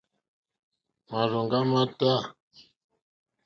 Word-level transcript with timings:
Màrzòŋɡá 1.09 1.59
má 1.71 1.81
tâ. 1.99 2.13